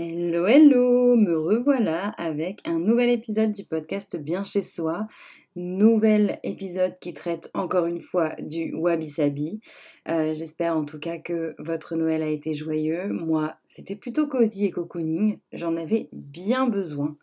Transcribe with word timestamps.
Hello, 0.00 0.46
hello, 0.46 1.16
me 1.16 1.36
revoilà 1.36 2.10
avec 2.18 2.60
un 2.64 2.78
nouvel 2.78 3.10
épisode 3.10 3.50
du 3.50 3.64
podcast 3.64 4.16
Bien 4.16 4.44
chez 4.44 4.62
soi. 4.62 5.08
Nouvel 5.56 6.38
épisode 6.44 6.96
qui 7.00 7.12
traite 7.14 7.50
encore 7.52 7.86
une 7.86 7.98
fois 7.98 8.36
du 8.38 8.72
Wabi 8.76 9.10
Sabi. 9.10 9.60
Euh, 10.06 10.34
j'espère 10.34 10.76
en 10.76 10.84
tout 10.84 11.00
cas 11.00 11.18
que 11.18 11.56
votre 11.58 11.96
Noël 11.96 12.22
a 12.22 12.28
été 12.28 12.54
joyeux. 12.54 13.08
Moi, 13.08 13.56
c'était 13.66 13.96
plutôt 13.96 14.28
cosy 14.28 14.66
et 14.66 14.70
cocooning. 14.70 15.40
J'en 15.52 15.76
avais 15.76 16.08
bien 16.12 16.68
besoin. 16.68 17.16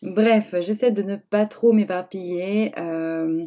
Bref, 0.00 0.54
j'essaie 0.60 0.92
de 0.92 1.02
ne 1.02 1.16
pas 1.16 1.44
trop 1.44 1.74
m'éparpiller. 1.74 2.72
Euh, 2.78 3.44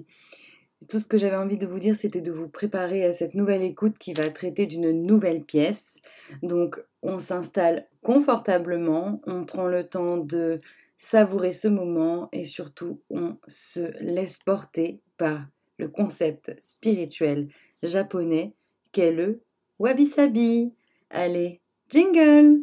tout 0.87 0.99
ce 0.99 1.07
que 1.07 1.17
j'avais 1.17 1.35
envie 1.35 1.57
de 1.57 1.65
vous 1.65 1.79
dire, 1.79 1.95
c'était 1.95 2.21
de 2.21 2.31
vous 2.31 2.47
préparer 2.47 3.03
à 3.03 3.11
cette 3.11 3.33
nouvelle 3.33 3.63
écoute 3.63 3.97
qui 3.97 4.13
va 4.13 4.29
traiter 4.29 4.67
d'une 4.67 4.91
nouvelle 4.91 5.43
pièce. 5.43 5.99
Donc, 6.43 6.79
on 7.01 7.19
s'installe 7.19 7.87
confortablement, 8.07 9.19
on 9.27 9.43
prend 9.43 9.67
le 9.67 9.83
temps 9.83 10.15
de 10.15 10.61
savourer 10.95 11.51
ce 11.51 11.68
moment 11.68 12.29
et 12.32 12.45
surtout, 12.45 13.01
on 13.09 13.36
se 13.47 14.01
laisse 14.01 14.39
porter 14.39 15.01
par 15.18 15.45
le 15.77 15.89
concept 15.89 16.57
spirituel 16.57 17.49
japonais 17.83 18.54
qu'est 18.93 19.11
le 19.11 19.41
wabi-sabi. 19.77 20.73
Allez, 21.09 21.59
jingle! 21.89 22.61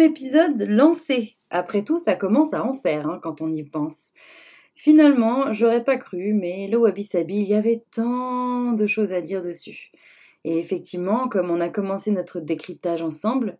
Épisode 0.00 0.62
lancé. 0.62 1.36
Après 1.50 1.84
tout, 1.84 1.98
ça 1.98 2.14
commence 2.14 2.54
à 2.54 2.64
en 2.64 2.72
faire 2.72 3.06
hein, 3.06 3.20
quand 3.22 3.42
on 3.42 3.48
y 3.48 3.62
pense. 3.64 4.12
Finalement, 4.74 5.52
j'aurais 5.52 5.84
pas 5.84 5.98
cru, 5.98 6.32
mais 6.32 6.68
le 6.68 6.78
Wabi 6.78 7.04
Sabi, 7.04 7.40
il 7.40 7.48
y 7.48 7.54
avait 7.54 7.84
tant 7.94 8.72
de 8.72 8.86
choses 8.86 9.12
à 9.12 9.20
dire 9.20 9.42
dessus. 9.42 9.92
Et 10.44 10.58
effectivement, 10.58 11.28
comme 11.28 11.50
on 11.50 11.60
a 11.60 11.68
commencé 11.68 12.12
notre 12.12 12.40
décryptage 12.40 13.02
ensemble, 13.02 13.58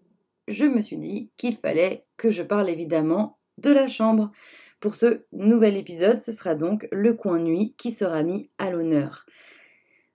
je 0.48 0.64
me 0.64 0.81
suis 0.81 0.97
dit 0.97 1.31
qu'il 1.37 1.56
fallait 1.56 2.06
que 2.17 2.31
je 2.31 2.42
parle 2.42 2.70
évidemment 2.70 3.36
de 3.59 3.70
la 3.70 3.86
chambre. 3.86 4.33
Pour 4.81 4.95
ce 4.95 5.27
nouvel 5.33 5.77
épisode, 5.77 6.23
ce 6.23 6.33
sera 6.33 6.55
donc 6.55 6.89
le 6.91 7.12
coin 7.12 7.39
nuit 7.39 7.75
qui 7.77 7.91
sera 7.91 8.23
mis 8.23 8.48
à 8.57 8.70
l'honneur. 8.70 9.27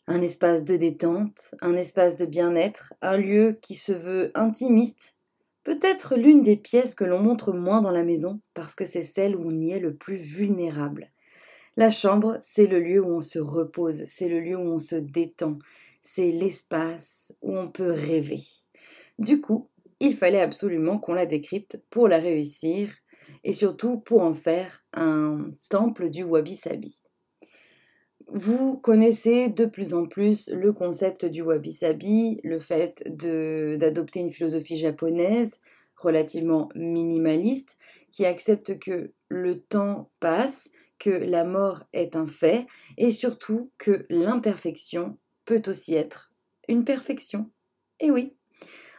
Un 0.07 0.21
espace 0.21 0.63
de 0.63 0.75
détente, 0.75 1.53
un 1.61 1.75
espace 1.75 2.17
de 2.17 2.25
bien-être, 2.25 2.95
un 3.03 3.17
lieu 3.17 3.59
qui 3.61 3.75
se 3.75 3.91
veut 3.91 4.31
intimiste 4.33 5.14
Peut-être 5.65 6.15
l'une 6.15 6.43
des 6.43 6.57
pièces 6.57 6.93
que 6.93 7.03
l'on 7.03 7.19
montre 7.19 7.51
moins 7.51 7.81
dans 7.81 7.91
la 7.91 8.03
maison 8.03 8.39
parce 8.53 8.75
que 8.75 8.85
c'est 8.85 9.01
celle 9.01 9.35
où 9.35 9.47
on 9.47 9.59
y 9.59 9.71
est 9.71 9.79
le 9.79 9.95
plus 9.95 10.17
vulnérable. 10.17 11.11
La 11.75 11.89
chambre, 11.89 12.37
c'est 12.41 12.67
le 12.67 12.79
lieu 12.79 13.01
où 13.01 13.17
on 13.17 13.19
se 13.19 13.39
repose, 13.39 14.03
c'est 14.05 14.29
le 14.29 14.39
lieu 14.39 14.55
où 14.55 14.61
on 14.61 14.77
se 14.77 14.95
détend, 14.95 15.57
c'est 16.01 16.31
l'espace 16.31 17.33
où 17.41 17.57
on 17.57 17.67
peut 17.67 17.91
rêver. 17.91 18.43
Du 19.17 19.41
coup, 19.41 19.67
il 19.99 20.15
fallait 20.15 20.39
absolument 20.39 20.99
qu'on 20.99 21.13
la 21.13 21.25
décrypte 21.25 21.81
pour 21.89 22.07
la 22.07 22.19
réussir 22.19 22.93
et 23.43 23.53
surtout 23.53 23.97
pour 23.97 24.21
en 24.21 24.35
faire 24.35 24.85
un 24.93 25.49
temple 25.69 26.11
du 26.11 26.23
wabi-sabi. 26.23 27.01
Vous 28.27 28.77
connaissez 28.77 29.49
de 29.49 29.65
plus 29.65 29.93
en 29.93 30.07
plus 30.07 30.49
le 30.49 30.73
concept 30.73 31.25
du 31.25 31.41
wabi-sabi, 31.41 32.39
le 32.43 32.59
fait 32.59 33.03
d'adopter 33.05 34.19
une 34.19 34.31
philosophie 34.31 34.77
japonaise 34.77 35.59
relativement 35.95 36.69
minimaliste 36.75 37.77
qui 38.11 38.25
accepte 38.25 38.79
que 38.79 39.11
le 39.29 39.61
temps 39.61 40.09
passe, 40.19 40.71
que 40.99 41.09
la 41.09 41.43
mort 41.43 41.83
est 41.93 42.15
un 42.15 42.27
fait 42.27 42.65
et 42.97 43.11
surtout 43.11 43.71
que 43.77 44.05
l'imperfection 44.09 45.17
peut 45.45 45.61
aussi 45.67 45.93
être 45.93 46.31
une 46.67 46.83
perfection. 46.83 47.51
Et 47.99 48.11
oui. 48.11 48.33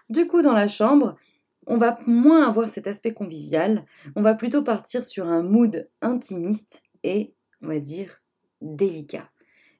Du 0.09 0.27
coup, 0.29 0.43
dans 0.43 0.53
la 0.53 0.69
chambre, 0.69 1.17
on 1.67 1.79
va 1.79 1.99
moins 2.07 2.49
avoir 2.49 2.71
cet 2.71 2.87
aspect 2.87 3.13
convivial, 3.13 3.85
on 4.15 4.23
va 4.23 4.35
plutôt 4.35 4.63
partir 4.63 5.05
sur 5.05 5.27
un 5.27 5.43
mood 5.43 5.91
intimiste 6.01 6.83
et, 7.03 7.35
on 7.61 7.67
va 7.67 7.81
dire, 7.81 8.23
délicat. 8.61 9.31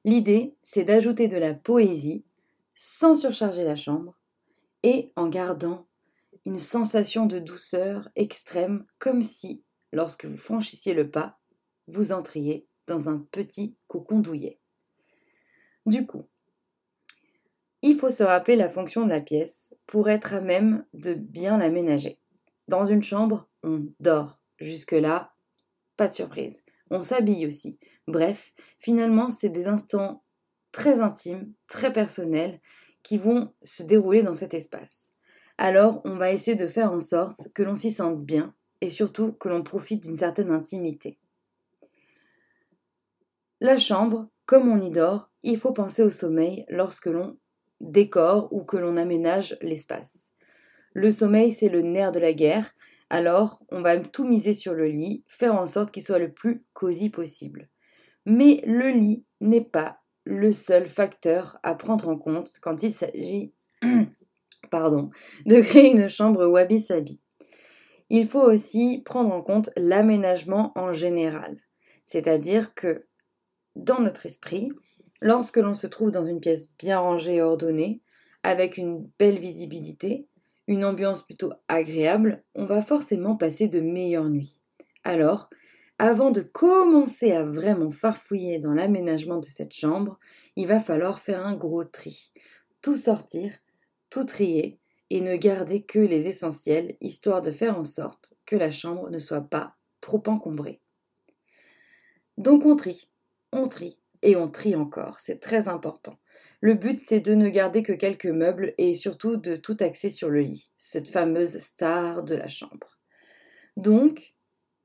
L'idée, 0.05 0.57
c'est 0.63 0.85
d'ajouter 0.85 1.29
de 1.29 1.37
la 1.37 1.55
poésie 1.55 2.25
sans 2.75 3.15
surcharger 3.15 3.65
la 3.65 3.77
chambre 3.77 4.19
et 4.83 5.13
en 5.17 5.29
gardant 5.29 5.87
une 6.45 6.59
sensation 6.59 7.27
de 7.27 7.39
douceur 7.39 8.09
extrême 8.15 8.87
comme 8.99 9.23
si, 9.23 9.65
lorsque 9.93 10.27
vous 10.27 10.37
franchissiez 10.37 10.95
le 10.95 11.11
pas, 11.11 11.39
vous 11.89 12.13
entriez 12.13 12.67
dans 12.87 13.09
un 13.09 13.19
petit 13.33 13.77
cocon 13.89 14.21
douillet. 14.21 14.61
Du 15.87 16.07
coup, 16.07 16.23
il 17.83 17.97
faut 17.97 18.11
se 18.11 18.23
rappeler 18.23 18.57
la 18.57 18.69
fonction 18.69 19.05
de 19.05 19.11
la 19.11 19.21
pièce 19.21 19.75
pour 19.87 20.09
être 20.09 20.35
à 20.35 20.41
même 20.41 20.85
de 20.95 21.15
bien 21.15 21.59
l'aménager. 21.59 22.19
Dans 22.69 22.87
une 22.87 23.03
chambre, 23.03 23.49
on 23.63 23.87
dort. 24.01 24.41
Jusque-là, 24.59 25.33
pas 25.97 26.09
de 26.09 26.13
surprise. 26.13 26.65
On 26.91 27.03
s'habille 27.03 27.47
aussi. 27.47 27.79
Bref, 28.07 28.53
finalement, 28.79 29.31
c'est 29.31 29.49
des 29.49 29.69
instants 29.69 30.23
très 30.73 31.01
intimes, 31.01 31.53
très 31.67 31.93
personnels, 31.93 32.61
qui 33.03 33.19
vont 33.19 33.53
se 33.63 33.83
dérouler 33.83 34.23
dans 34.23 34.35
cet 34.35 34.55
espace. 34.55 35.13
Alors, 35.59 36.03
on 36.05 36.17
va 36.17 36.33
essayer 36.33 36.57
de 36.57 36.67
faire 36.67 36.93
en 36.93 37.01
sorte 37.01 37.53
que 37.55 37.63
l'on 37.63 37.75
s'y 37.75 37.91
sente 37.91 38.25
bien 38.25 38.55
et 38.81 38.91
surtout 38.91 39.33
que 39.33 39.49
l'on 39.49 39.63
profite 39.63 40.03
d'une 40.03 40.15
certaine 40.15 40.51
intimité. 40.51 41.19
La 43.61 43.79
chambre, 43.79 44.29
comme 44.45 44.69
on 44.69 44.81
y 44.81 44.91
dort, 44.91 45.31
il 45.43 45.59
faut 45.59 45.73
penser 45.73 46.03
au 46.03 46.11
sommeil 46.11 46.67
lorsque 46.69 47.07
l'on 47.07 47.39
décore 47.81 48.53
ou 48.53 48.65
que 48.65 48.77
l'on 48.77 48.97
aménage 48.97 49.57
l'espace. 49.63 50.33
Le 50.93 51.11
sommeil, 51.11 51.53
c'est 51.53 51.69
le 51.69 51.83
nerf 51.83 52.13
de 52.13 52.19
la 52.19 52.33
guerre, 52.33 52.75
alors 53.09 53.63
on 53.71 53.81
va 53.81 53.99
tout 53.99 54.27
miser 54.27 54.53
sur 54.53 54.75
le 54.75 54.89
lit, 54.89 55.25
faire 55.29 55.55
en 55.55 55.67
sorte 55.67 55.91
qu'il 55.91 56.03
soit 56.03 56.19
le 56.19 56.33
plus 56.33 56.65
cosy 56.73 57.09
possible. 57.09 57.69
Mais 58.27 58.63
le 58.67 58.91
lit 58.91 59.25
n'est 59.41 59.65
pas 59.65 60.01
le 60.25 60.53
seul 60.53 60.87
facteur 60.87 61.59
à 61.63 61.75
prendre 61.75 62.09
en 62.09 62.19
compte 62.19 62.51
quand 62.61 62.83
il 62.83 62.93
s'agit 62.93 63.55
de 63.83 65.61
créer 65.61 65.93
une 65.93 66.09
chambre 66.09 66.47
wabi-sabi. 66.47 67.21
Il 68.11 68.29
faut 68.29 68.43
aussi 68.43 69.03
prendre 69.05 69.33
en 69.33 69.43
compte 69.43 69.71
l'aménagement 69.77 70.73
en 70.77 70.93
général. 70.93 71.57
C'est-à-dire 72.05 72.75
que 72.75 73.07
dans 73.75 74.01
notre 74.01 74.27
esprit, 74.27 74.71
lorsque 75.21 75.57
l'on 75.57 75.75
se 75.75 75.87
trouve 75.87 76.11
dans 76.11 76.25
une 76.25 76.41
pièce 76.41 76.73
bien 76.77 76.99
rangée 76.99 77.37
et 77.37 77.43
ordonnée, 77.43 78.03
avec 78.43 78.77
une 78.77 79.11
belle 79.19 79.39
visibilité, 79.39 80.29
une 80.69 80.85
ambiance 80.85 81.23
plutôt 81.25 81.53
agréable, 81.69 82.45
on 82.55 82.65
va 82.65 82.83
forcément 82.83 83.37
passer 83.37 83.69
de 83.69 83.81
meilleures 83.81 84.29
nuits. 84.31 84.61
Alors, 85.05 85.51
avant 85.99 86.31
de 86.31 86.43
commencer 86.43 87.33
à 87.33 87.43
vraiment 87.43 87.91
farfouiller 87.91 88.59
dans 88.59 88.73
l'aménagement 88.73 89.39
de 89.39 89.47
cette 89.47 89.73
chambre, 89.73 90.19
il 90.57 90.67
va 90.67 90.79
falloir 90.79 91.21
faire 91.21 91.47
un 91.47 91.55
gros 91.55 91.85
tri. 91.85 92.33
Tout 92.83 92.97
sortir, 92.97 93.53
tout 94.11 94.25
trier 94.25 94.79
et 95.11 95.21
ne 95.21 95.37
garder 95.37 95.83
que 95.83 95.99
les 95.99 96.27
essentiels, 96.27 96.97
histoire 97.01 97.41
de 97.41 97.53
faire 97.53 97.79
en 97.79 97.85
sorte 97.85 98.35
que 98.45 98.57
la 98.57 98.71
chambre 98.71 99.09
ne 99.11 99.19
soit 99.19 99.49
pas 99.49 99.77
trop 100.01 100.23
encombrée. 100.27 100.81
Donc 102.37 102.67
on 102.67 102.77
trie, 102.77 103.09
on 103.53 103.67
trie 103.67 103.99
et 104.23 104.37
on 104.37 104.49
trie 104.49 104.77
encore, 104.77 105.21
c'est 105.21 105.41
très 105.41 105.69
important. 105.69 106.19
Le 106.61 106.75
but 106.75 107.01
c'est 107.03 107.21
de 107.21 107.35
ne 107.35 107.49
garder 107.49 107.83
que 107.83 107.93
quelques 107.93 108.27
meubles 108.27 108.75
et 108.77 108.95
surtout 108.95 109.37
de 109.37 109.57
tout 109.57 109.77
axer 109.81 110.11
sur 110.11 110.29
le 110.29 110.41
lit, 110.41 110.73
cette 110.77 111.09
fameuse 111.09 111.57
star 111.59 112.23
de 112.23 112.35
la 112.35 112.49
chambre. 112.49 112.99
Donc, 113.77 114.36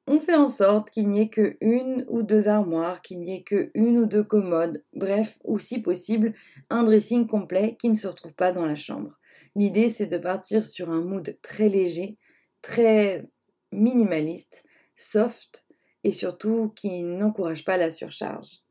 on 0.07 0.19
fait 0.19 0.35
en 0.35 0.49
sorte 0.49 0.91
qu'il 0.91 1.09
n'y 1.09 1.21
ait 1.21 1.29
que 1.29 1.57
une 1.61 2.05
ou 2.09 2.23
deux 2.23 2.47
armoires, 2.47 3.01
qu'il 3.01 3.19
n'y 3.19 3.35
ait 3.35 3.43
que 3.43 3.71
une 3.73 3.97
ou 3.97 4.05
deux 4.05 4.23
commodes, 4.23 4.83
bref, 4.93 5.37
ou 5.43 5.59
si 5.59 5.81
possible, 5.81 6.33
un 6.69 6.83
dressing 6.83 7.27
complet 7.27 7.75
qui 7.79 7.89
ne 7.89 7.95
se 7.95 8.07
retrouve 8.07 8.33
pas 8.33 8.51
dans 8.51 8.65
la 8.65 8.75
chambre. 8.75 9.17
L'idée, 9.55 9.89
c'est 9.89 10.07
de 10.07 10.17
partir 10.17 10.65
sur 10.65 10.89
un 10.89 11.01
mood 11.01 11.37
très 11.41 11.69
léger, 11.69 12.17
très 12.61 13.29
minimaliste, 13.71 14.65
soft 14.95 15.65
et 16.03 16.13
surtout 16.13 16.69
qui 16.75 17.03
n'encourage 17.03 17.63
pas 17.63 17.77
la 17.77 17.91
surcharge. 17.91 18.61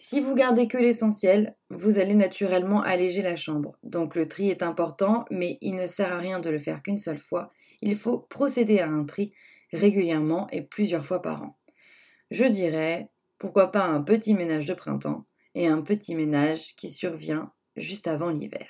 Si 0.00 0.20
vous 0.20 0.36
gardez 0.36 0.68
que 0.68 0.78
l'essentiel, 0.78 1.56
vous 1.70 1.98
allez 1.98 2.14
naturellement 2.14 2.82
alléger 2.82 3.20
la 3.20 3.34
chambre. 3.34 3.76
Donc 3.82 4.14
le 4.14 4.28
tri 4.28 4.48
est 4.48 4.62
important, 4.62 5.24
mais 5.30 5.58
il 5.60 5.74
ne 5.74 5.88
sert 5.88 6.12
à 6.12 6.18
rien 6.18 6.38
de 6.38 6.50
le 6.50 6.58
faire 6.58 6.82
qu'une 6.84 6.98
seule 6.98 7.18
fois 7.18 7.52
il 7.82 7.96
faut 7.96 8.18
procéder 8.18 8.78
à 8.80 8.88
un 8.88 9.04
tri 9.04 9.32
régulièrement 9.72 10.48
et 10.50 10.62
plusieurs 10.62 11.04
fois 11.04 11.22
par 11.22 11.42
an. 11.42 11.58
Je 12.30 12.44
dirais, 12.44 13.10
pourquoi 13.38 13.70
pas 13.70 13.84
un 13.84 14.02
petit 14.02 14.34
ménage 14.34 14.66
de 14.66 14.74
printemps 14.74 15.26
et 15.54 15.66
un 15.66 15.82
petit 15.82 16.14
ménage 16.14 16.74
qui 16.76 16.90
survient 16.90 17.52
juste 17.76 18.06
avant 18.06 18.30
l'hiver. 18.30 18.68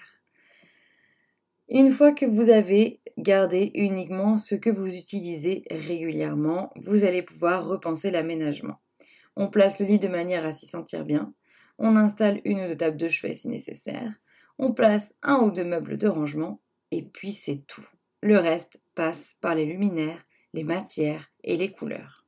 Une 1.69 1.91
fois 1.91 2.13
que 2.13 2.25
vous 2.25 2.49
avez 2.49 3.01
gardé 3.19 3.73
uniquement 3.75 4.37
ce 4.37 4.55
que 4.55 4.71
vous 4.71 4.95
utilisez 4.95 5.65
régulièrement, 5.71 6.73
vous 6.77 7.05
allez 7.05 7.23
pouvoir 7.23 7.67
repenser 7.67 8.11
l'aménagement. 8.11 8.79
On 9.41 9.47
place 9.47 9.79
le 9.79 9.87
lit 9.87 10.01
de 10.01 10.09
manière 10.09 10.45
à 10.45 10.53
s'y 10.53 10.67
sentir 10.67 11.05
bien, 11.05 11.33
on 11.79 11.95
installe 11.95 12.41
une 12.45 12.61
ou 12.61 12.67
deux 12.67 12.77
tables 12.77 12.97
de 12.97 13.09
chevet 13.09 13.35
si 13.35 13.49
nécessaire, 13.49 14.19
on 14.59 14.73
place 14.73 15.15
un 15.23 15.37
ou 15.37 15.53
deux 15.53 15.65
meubles 15.65 15.97
de 15.97 16.09
rangement, 16.09 16.61
et 16.91 17.05
puis 17.05 17.31
c'est 17.31 17.63
tout. 17.69 17.87
Le 18.21 18.37
reste 18.37 18.81
passe 18.97 19.37
par 19.41 19.55
les 19.55 19.65
luminaires, 19.65 20.27
les 20.55 20.65
matières 20.65 21.31
et 21.45 21.57
les 21.57 21.71
couleurs. 21.71 22.27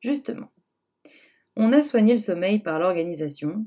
Justement, 0.00 0.50
on 1.56 1.74
a 1.74 1.82
soigné 1.82 2.14
le 2.14 2.18
sommeil 2.18 2.60
par 2.60 2.78
l'organisation, 2.78 3.66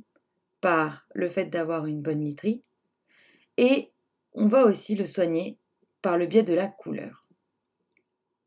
par 0.62 1.08
le 1.14 1.30
fait 1.30 1.46
d'avoir 1.46 1.86
une 1.86 2.02
bonne 2.02 2.24
literie, 2.24 2.64
et 3.58 3.92
on 4.34 4.48
va 4.48 4.66
aussi 4.66 4.96
le 4.96 5.06
soigner 5.06 5.60
par 6.02 6.18
le 6.18 6.26
biais 6.26 6.42
de 6.42 6.56
la 6.56 6.70
couleur. 6.70 7.21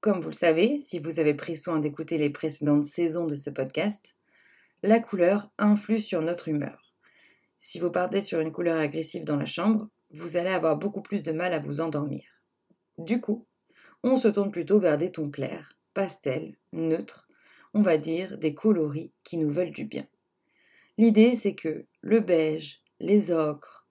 Comme 0.04 0.20
vous 0.20 0.28
le 0.28 0.34
savez, 0.34 0.80
si 0.80 0.98
vous 0.98 1.18
avez 1.18 1.32
pris 1.32 1.56
soin 1.56 1.78
d'écouter 1.78 2.18
les 2.18 2.28
précédentes 2.28 2.84
saisons 2.84 3.24
de 3.24 3.34
ce 3.34 3.48
podcast, 3.48 4.18
la 4.82 5.00
couleur 5.00 5.50
influe 5.56 5.98
sur 5.98 6.20
notre 6.20 6.48
humeur. 6.48 6.92
Si 7.56 7.78
vous 7.78 7.90
partez 7.90 8.20
sur 8.20 8.38
une 8.40 8.52
couleur 8.52 8.78
agressive 8.78 9.24
dans 9.24 9.38
la 9.38 9.46
chambre, 9.46 9.88
vous 10.10 10.36
allez 10.36 10.50
avoir 10.50 10.76
beaucoup 10.76 11.00
plus 11.00 11.22
de 11.22 11.32
mal 11.32 11.54
à 11.54 11.58
vous 11.58 11.80
endormir. 11.80 12.22
Du 12.98 13.18
coup, 13.22 13.46
on 14.02 14.18
se 14.18 14.28
tourne 14.28 14.50
plutôt 14.50 14.78
vers 14.78 14.98
des 14.98 15.10
tons 15.10 15.30
clairs, 15.30 15.74
pastels, 15.94 16.54
neutres, 16.74 17.26
on 17.72 17.80
va 17.80 17.96
dire 17.96 18.36
des 18.36 18.52
coloris 18.52 19.14
qui 19.22 19.38
nous 19.38 19.50
veulent 19.50 19.72
du 19.72 19.86
bien. 19.86 20.06
L'idée, 20.98 21.34
c'est 21.34 21.54
que 21.54 21.86
le 22.02 22.20
beige, 22.20 22.82
les 23.00 23.30
ocres, 23.30 23.88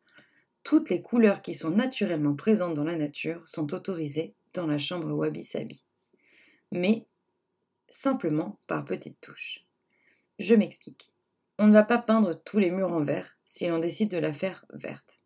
toutes 0.63 0.91
les 0.91 1.01
couleurs 1.01 1.41
qui 1.41 1.55
sont 1.55 1.71
naturellement 1.71 2.35
présentes 2.35 2.75
dans 2.75 2.83
la 2.83 2.97
nature 2.97 3.47
sont 3.47 3.73
autorisées 3.73 4.35
dans 4.53 4.67
la 4.67 4.77
chambre 4.77 5.11
Wabi 5.11 5.43
Sabi. 5.43 5.83
Mais 6.73 7.05
simplement 7.87 8.59
par 8.67 8.83
petites 8.83 9.21
touches. 9.21 9.67
Je 10.39 10.55
m'explique. 10.55 11.13
On 11.59 11.67
ne 11.67 11.73
va 11.73 11.83
pas 11.83 11.99
peindre 11.99 12.33
tous 12.33 12.57
les 12.57 12.71
murs 12.71 12.91
en 12.91 13.03
vert 13.03 13.37
si 13.45 13.67
l'on 13.67 13.77
décide 13.77 14.09
de 14.09 14.17
la 14.17 14.33
faire 14.33 14.65
verte. 14.73 15.19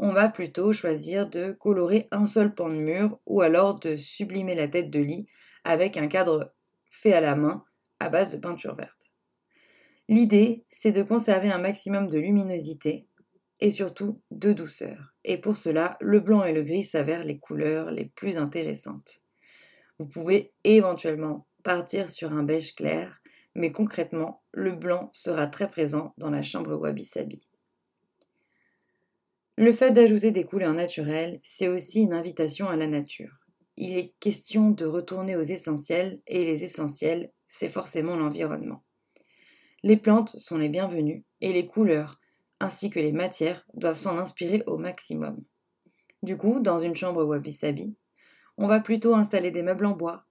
On 0.00 0.12
va 0.12 0.28
plutôt 0.28 0.72
choisir 0.72 1.28
de 1.28 1.52
colorer 1.52 2.08
un 2.10 2.26
seul 2.26 2.52
pan 2.52 2.68
de 2.68 2.74
mur 2.74 3.20
ou 3.26 3.42
alors 3.42 3.78
de 3.78 3.94
sublimer 3.94 4.56
la 4.56 4.66
tête 4.66 4.90
de 4.90 4.98
lit 4.98 5.28
avec 5.62 5.96
un 5.96 6.08
cadre 6.08 6.52
fait 6.90 7.12
à 7.12 7.20
la 7.20 7.36
main 7.36 7.64
à 8.00 8.08
base 8.08 8.32
de 8.32 8.38
peinture 8.38 8.74
verte. 8.74 9.12
L'idée, 10.08 10.64
c'est 10.68 10.90
de 10.92 11.04
conserver 11.04 11.52
un 11.52 11.58
maximum 11.58 12.08
de 12.08 12.18
luminosité 12.18 13.06
et 13.60 13.70
surtout 13.70 14.20
de 14.32 14.52
douceur. 14.52 15.14
Et 15.22 15.38
pour 15.40 15.56
cela, 15.56 15.96
le 16.00 16.18
blanc 16.18 16.42
et 16.42 16.52
le 16.52 16.64
gris 16.64 16.84
s'avèrent 16.84 17.24
les 17.24 17.38
couleurs 17.38 17.92
les 17.92 18.06
plus 18.06 18.36
intéressantes. 18.36 19.22
Vous 19.98 20.06
pouvez 20.06 20.52
éventuellement 20.62 21.46
partir 21.64 22.08
sur 22.08 22.32
un 22.32 22.44
beige 22.44 22.74
clair, 22.74 23.20
mais 23.56 23.72
concrètement, 23.72 24.42
le 24.52 24.72
blanc 24.72 25.10
sera 25.12 25.48
très 25.48 25.68
présent 25.68 26.14
dans 26.18 26.30
la 26.30 26.42
chambre 26.42 26.76
Wabi 26.76 27.04
Sabi. 27.04 27.48
Le 29.56 29.72
fait 29.72 29.90
d'ajouter 29.90 30.30
des 30.30 30.44
couleurs 30.44 30.72
naturelles, 30.72 31.40
c'est 31.42 31.66
aussi 31.66 32.02
une 32.02 32.12
invitation 32.12 32.68
à 32.68 32.76
la 32.76 32.86
nature. 32.86 33.40
Il 33.76 33.98
est 33.98 34.14
question 34.20 34.70
de 34.70 34.86
retourner 34.86 35.34
aux 35.34 35.42
essentiels, 35.42 36.20
et 36.28 36.44
les 36.44 36.62
essentiels, 36.62 37.32
c'est 37.48 37.68
forcément 37.68 38.14
l'environnement. 38.14 38.84
Les 39.82 39.96
plantes 39.96 40.36
sont 40.36 40.58
les 40.58 40.68
bienvenues, 40.68 41.24
et 41.40 41.52
les 41.52 41.66
couleurs, 41.66 42.20
ainsi 42.60 42.88
que 42.88 43.00
les 43.00 43.10
matières, 43.10 43.66
doivent 43.74 43.96
s'en 43.96 44.16
inspirer 44.16 44.62
au 44.66 44.78
maximum. 44.78 45.42
Du 46.22 46.36
coup, 46.36 46.60
dans 46.60 46.78
une 46.78 46.94
chambre 46.94 47.24
wabi-sabi, 47.24 47.96
on 48.58 48.66
va 48.66 48.80
plutôt 48.80 49.14
installer 49.14 49.50
des 49.50 49.62
meubles 49.62 49.86
en 49.86 49.96
bois, 49.96 50.24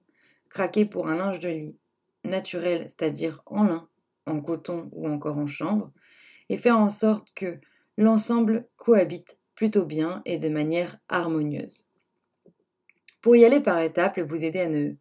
craquer 0.49 0.85
pour 0.85 1.07
un 1.07 1.15
linge 1.15 1.39
de 1.39 1.49
lit 1.49 1.79
naturel, 2.23 2.83
c'est-à-dire 2.83 3.41
en 3.45 3.63
lin, 3.63 3.87
en 4.25 4.41
coton 4.41 4.89
ou 4.91 5.07
encore 5.07 5.37
en 5.37 5.47
chambre, 5.47 5.91
et 6.49 6.57
faire 6.57 6.77
en 6.77 6.89
sorte 6.89 7.31
que 7.33 7.59
l'ensemble 7.97 8.67
cohabite 8.75 9.37
plutôt 9.55 9.85
bien 9.85 10.21
et 10.25 10.37
de 10.37 10.49
manière 10.49 10.99
harmonieuse. 11.07 11.87
Pour 13.21 13.35
y 13.35 13.45
aller 13.45 13.61
par 13.61 13.79
étapes 13.79 14.17
et 14.17 14.23
vous 14.23 14.43
aider 14.43 14.59
à 14.59 14.67
ne 14.67 14.93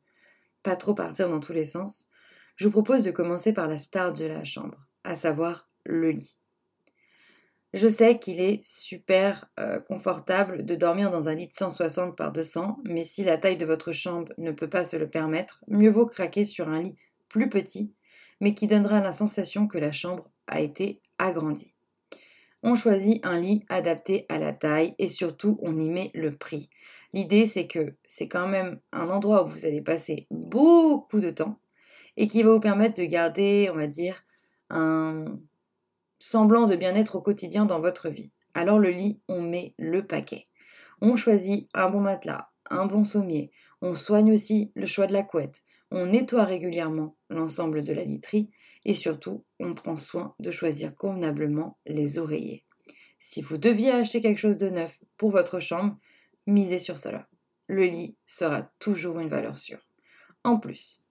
pas 0.62 0.76
trop 0.76 0.94
partir 0.94 1.28
dans 1.28 1.40
tous 1.40 1.52
les 1.52 1.64
sens, 1.64 2.08
je 2.55 2.64
vous 2.64 2.70
propose 2.70 3.02
de 3.02 3.11
commencer 3.11 3.52
par 3.52 3.69
la 3.69 3.76
star 3.76 4.12
de 4.12 4.25
la 4.25 4.44
chambre, 4.44 4.78
à 5.05 5.14
savoir 5.14 5.69
le 5.84 6.11
lit. 6.11 6.38
Je 7.75 7.89
sais 7.89 8.19
qu'il 8.19 8.41
est 8.41 8.63
super 8.63 9.47
euh, 9.59 9.81
confortable 9.81 10.65
de 10.65 10.75
dormir 10.75 11.11
dans 11.11 11.29
un 11.29 11.35
lit 11.35 11.49
de 11.49 11.53
160 11.53 12.17
par 12.17 12.33
200, 12.33 12.79
mais 12.85 13.05
si 13.05 13.25
la 13.25 13.37
taille 13.37 13.57
de 13.57 13.67
votre 13.67 13.93
chambre 13.93 14.33
ne 14.39 14.53
peut 14.53 14.69
pas 14.69 14.85
se 14.85 14.97
le 14.97 15.11
permettre, 15.11 15.63
mieux 15.69 15.91
vaut 15.91 16.07
craquer 16.07 16.45
sur 16.45 16.69
un 16.69 16.81
lit 16.81 16.97
plus 17.29 17.49
petit, 17.49 17.93
mais 18.41 18.55
qui 18.55 18.67
donnera 18.67 19.01
la 19.01 19.13
sensation 19.13 19.67
que 19.67 19.79
la 19.79 19.93
chambre 19.93 20.31
a 20.47 20.61
été 20.61 21.01
agrandie. 21.19 21.75
On 22.63 22.75
choisit 22.75 23.25
un 23.25 23.39
lit 23.39 23.65
adapté 23.69 24.27
à 24.29 24.39
la 24.39 24.53
taille 24.53 24.95
et 24.99 25.09
surtout 25.09 25.59
on 25.62 25.79
y 25.79 25.89
met 25.89 26.11
le 26.15 26.35
prix. 26.35 26.71
L'idée 27.12 27.47
c'est 27.47 27.67
que 27.67 27.95
c'est 28.07 28.29
quand 28.29 28.49
même 28.49 28.81
un 28.93 29.09
endroit 29.09 29.45
où 29.45 29.49
vous 29.49 29.67
allez 29.67 29.83
passer 29.83 30.27
beaucoup 30.31 31.21
de 31.21 31.31
temps 31.31 31.61
et 32.17 32.27
qui 32.27 32.43
va 32.43 32.51
vous 32.51 32.61
permettre 32.61 33.01
de 33.01 33.07
garder, 33.07 33.69
on 33.71 33.77
va 33.77 33.87
dire, 33.87 34.25
un 34.71 35.39
semblant 36.28 36.67
de 36.67 36.75
bien-être 36.75 37.14
au 37.14 37.20
quotidien 37.20 37.67
dans 37.67 37.81
votre 37.81 38.08
vie. 38.08 38.32
Alors 38.52 38.81
le 38.81 38.90
lit, 38.90 39.20
on 39.28 39.43
met 39.43 39.75
le 39.78 40.05
paquet. 40.05 40.44
On 41.00 41.14
choisit 41.14 41.69
un 41.73 41.88
bon 41.88 42.00
matelas, 42.00 42.49
un 42.69 42.87
bon 42.87 43.05
sommier. 43.05 43.52
On 43.81 43.94
soigne 43.94 44.32
aussi 44.32 44.73
le 44.75 44.87
choix 44.87 45.06
de 45.06 45.12
la 45.12 45.23
couette. 45.23 45.62
On 45.93 46.06
nettoie 46.06 46.44
régulièrement 46.44 47.17
l'ensemble 47.31 47.84
de 47.84 47.93
la 47.93 48.02
literie 48.02 48.50
et 48.84 48.96
surtout, 48.96 49.44
on 49.61 49.75
prend 49.75 49.96
soin 49.96 50.34
de 50.40 50.50
choisir 50.50 50.96
convenablement 50.96 51.78
les 51.87 52.19
oreillers. 52.19 52.64
Si 53.20 53.40
vous 53.40 53.56
deviez 53.56 53.93
acheter 53.93 54.20
quelque 54.20 54.38
chose 54.38 54.56
de 54.56 54.69
neuf 54.69 54.99
pour 55.17 55.31
votre 55.31 55.61
chambre, 55.61 55.96
misez 56.49 56.81
sur 56.81 56.99
cela. 56.99 57.28
Le 57.69 57.84
lit 57.84 58.17
sera 58.26 58.62
toujours 58.81 59.20
une 59.20 59.28
valeur 59.28 59.56
sûre. 59.56 59.87
En 60.43 60.58
plus, 60.58 61.02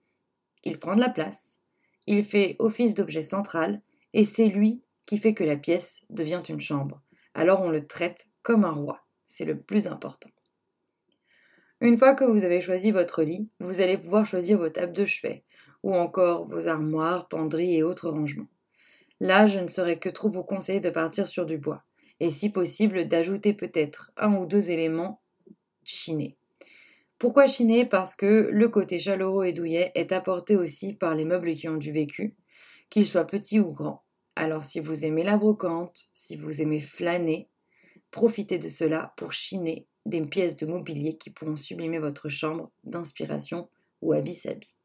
il 0.62 0.78
prend 0.78 0.94
de 0.94 1.00
la 1.00 1.10
place, 1.10 1.60
il 2.06 2.22
fait 2.22 2.56
office 2.58 2.92
d'objet 2.92 3.22
central 3.22 3.80
et 4.12 4.24
c'est 4.24 4.48
lui 4.48 4.82
qui 5.06 5.18
fait 5.18 5.34
que 5.34 5.44
la 5.44 5.56
pièce 5.56 6.04
devient 6.10 6.42
une 6.48 6.60
chambre. 6.60 7.00
Alors 7.34 7.62
on 7.62 7.70
le 7.70 7.86
traite 7.86 8.26
comme 8.42 8.64
un 8.64 8.72
roi. 8.72 9.00
C'est 9.24 9.44
le 9.44 9.58
plus 9.58 9.86
important. 9.86 10.30
Une 11.80 11.98
fois 11.98 12.14
que 12.14 12.24
vous 12.24 12.44
avez 12.44 12.60
choisi 12.60 12.90
votre 12.90 13.22
lit, 13.22 13.50
vous 13.60 13.80
allez 13.80 13.98
pouvoir 13.98 14.24
choisir 14.24 14.58
vos 14.58 14.70
tables 14.70 14.94
de 14.94 15.04
chevet, 15.04 15.44
ou 15.82 15.94
encore 15.94 16.48
vos 16.48 16.68
armoires, 16.68 17.28
penderies 17.28 17.76
et 17.76 17.82
autres 17.82 18.08
rangements. 18.08 18.48
Là, 19.20 19.46
je 19.46 19.60
ne 19.60 19.68
saurais 19.68 19.98
que 19.98 20.08
trop 20.08 20.30
vous 20.30 20.42
conseiller 20.42 20.80
de 20.80 20.90
partir 20.90 21.28
sur 21.28 21.44
du 21.44 21.58
bois, 21.58 21.84
et 22.18 22.30
si 22.30 22.48
possible 22.50 23.08
d'ajouter 23.08 23.52
peut-être 23.52 24.10
un 24.16 24.36
ou 24.36 24.46
deux 24.46 24.70
éléments 24.70 25.20
chinés. 25.84 26.38
Pourquoi 27.18 27.46
chiner 27.46 27.84
Parce 27.84 28.16
que 28.16 28.48
le 28.50 28.68
côté 28.68 28.98
chaleureux 28.98 29.44
et 29.44 29.52
douillet 29.52 29.92
est 29.94 30.12
apporté 30.12 30.56
aussi 30.56 30.94
par 30.94 31.14
les 31.14 31.24
meubles 31.24 31.54
qui 31.54 31.68
ont 31.68 31.76
du 31.76 31.92
vécu, 31.92 32.36
qu'ils 32.88 33.06
soient 33.06 33.26
petits 33.26 33.60
ou 33.60 33.72
grands. 33.72 34.05
Alors 34.36 34.64
si 34.64 34.80
vous 34.80 35.06
aimez 35.06 35.24
la 35.24 35.38
brocante, 35.38 36.08
si 36.12 36.36
vous 36.36 36.60
aimez 36.60 36.80
flâner, 36.80 37.48
profitez 38.10 38.58
de 38.58 38.68
cela 38.68 39.14
pour 39.16 39.32
chiner 39.32 39.86
des 40.04 40.20
pièces 40.20 40.56
de 40.56 40.66
mobilier 40.66 41.16
qui 41.16 41.30
pourront 41.30 41.56
sublimer 41.56 41.98
votre 41.98 42.28
chambre 42.28 42.70
d'inspiration 42.84 43.70
ou 44.02 44.12
habit-sabi. 44.12 44.78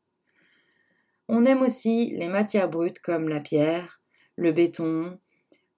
On 1.27 1.43
aime 1.43 1.61
aussi 1.61 2.11
les 2.11 2.29
matières 2.29 2.69
brutes 2.69 2.99
comme 2.99 3.27
la 3.27 3.41
pierre, 3.41 4.01
le 4.37 4.53
béton, 4.53 5.19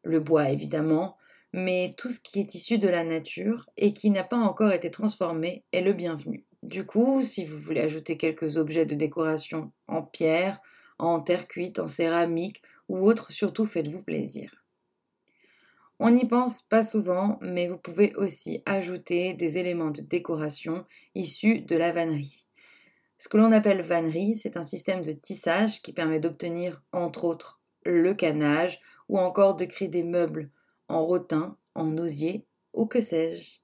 le 0.03 0.19
bois 0.19 0.51
évidemment, 0.51 1.17
mais 1.51 1.95
tout 1.97 2.09
ce 2.09 2.19
qui 2.19 2.39
est 2.39 2.53
issu 2.53 2.77
de 2.77 2.87
la 2.87 3.03
nature 3.03 3.67
et 3.75 3.93
qui 3.93 4.11
n'a 4.11 4.23
pas 4.23 4.37
encore 4.37 4.71
été 4.71 4.91
transformé 4.91 5.63
est 5.71 5.81
le 5.81 5.93
bienvenu. 5.93 6.45
Du 6.61 6.85
coup, 6.85 7.23
si 7.23 7.43
vous 7.43 7.57
voulez 7.57 7.81
ajouter 7.81 8.17
quelques 8.17 8.57
objets 8.57 8.85
de 8.85 8.95
décoration 8.95 9.71
en 9.87 10.03
pierre, 10.03 10.61
en 10.99 11.19
terre 11.19 11.47
cuite, 11.47 11.79
en 11.79 11.87
céramique 11.87 12.61
ou 12.89 12.97
autre, 12.97 13.31
surtout 13.31 13.65
faites-vous 13.65 14.03
plaisir. 14.03 14.63
On 15.99 16.09
n'y 16.09 16.25
pense 16.25 16.61
pas 16.61 16.83
souvent, 16.83 17.37
mais 17.41 17.67
vous 17.67 17.77
pouvez 17.77 18.13
aussi 18.15 18.61
ajouter 18.65 19.33
des 19.33 19.57
éléments 19.57 19.91
de 19.91 20.01
décoration 20.01 20.85
issus 21.15 21.61
de 21.61 21.75
la 21.75 21.91
vannerie. 21.91 22.47
Ce 23.17 23.29
que 23.29 23.37
l'on 23.37 23.51
appelle 23.51 23.81
vannerie, 23.81 24.35
c'est 24.35 24.57
un 24.57 24.63
système 24.63 25.01
de 25.01 25.13
tissage 25.13 25.81
qui 25.81 25.93
permet 25.93 26.19
d'obtenir, 26.19 26.81
entre 26.91 27.23
autres, 27.23 27.61
le 27.85 28.13
canage 28.13 28.81
ou 29.07 29.17
encore 29.17 29.55
de 29.55 29.65
créer 29.65 29.87
des 29.87 30.03
meubles 30.03 30.49
en 30.87 31.05
rotin, 31.05 31.57
en 31.75 31.97
osier 31.97 32.45
ou 32.73 32.85
que 32.85 33.01
sais-je. 33.01 33.59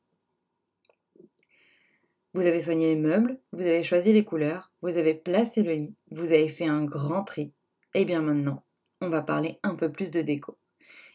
Vous 2.34 2.46
avez 2.46 2.62
soigné 2.62 2.94
les 2.94 3.02
meubles, 3.02 3.40
vous 3.52 3.64
avez 3.64 3.84
choisi 3.84 4.14
les 4.14 4.24
couleurs, 4.24 4.72
vous 4.82 4.98
avez 4.98 5.16
placé 5.16 5.64
le 5.64 5.74
lit, 5.74 5.96
vous 6.12 6.32
avez 6.32 6.48
fait 6.48 6.68
un 6.68 6.86
grand 6.86 7.24
tri. 7.24 7.54
Et 7.96 8.06
bien 8.06 8.22
maintenant, 8.22 8.64
on 9.01 9.10
va 9.10 9.22
parler 9.22 9.60
un 9.63 9.75
peu 9.75 9.91
plus 9.91 10.12
de 10.12 10.22
déco. 10.22 10.58